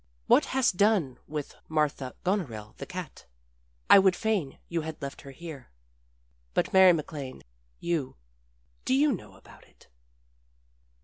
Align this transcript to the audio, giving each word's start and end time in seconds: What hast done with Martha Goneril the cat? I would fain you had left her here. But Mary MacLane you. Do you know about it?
What 0.25 0.45
hast 0.45 0.77
done 0.77 1.19
with 1.27 1.53
Martha 1.69 2.15
Goneril 2.23 2.73
the 2.79 2.87
cat? 2.87 3.27
I 3.87 3.99
would 3.99 4.15
fain 4.15 4.57
you 4.67 4.81
had 4.81 4.99
left 4.99 5.21
her 5.21 5.29
here. 5.29 5.69
But 6.55 6.73
Mary 6.73 6.91
MacLane 6.91 7.43
you. 7.79 8.15
Do 8.83 8.95
you 8.95 9.11
know 9.11 9.35
about 9.35 9.63
it? 9.67 9.89